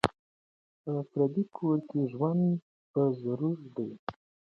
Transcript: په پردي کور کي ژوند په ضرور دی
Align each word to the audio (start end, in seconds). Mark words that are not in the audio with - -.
په 0.81 0.93
پردي 1.11 1.43
کور 1.57 1.77
کي 1.89 2.01
ژوند 2.13 2.43
په 2.91 3.01
ضرور 3.21 3.57
دی 3.75 3.89